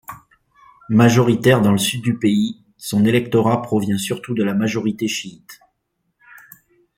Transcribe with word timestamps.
Majoritaire 0.89 1.61
dans 1.61 1.71
le 1.73 1.77
sud 1.77 2.01
du 2.01 2.17
pays, 2.17 2.63
son 2.75 3.05
électorat 3.05 3.61
provient 3.61 3.99
surtout 3.99 4.33
de 4.33 4.43
la 4.43 4.55
majorité 4.55 5.07
chiite. 5.07 5.59